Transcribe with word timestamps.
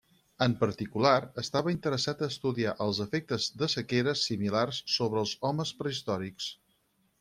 En 0.43 0.53
particular, 0.61 1.11
estava 1.41 1.73
interessat 1.75 2.25
a 2.25 2.31
estudiar 2.35 2.73
els 2.87 3.03
efectes 3.07 3.53
de 3.63 3.71
sequeres 3.77 4.27
similars 4.33 4.83
sobre 4.99 5.27
els 5.27 5.39
homes 5.53 5.79
prehistòrics. 5.85 6.55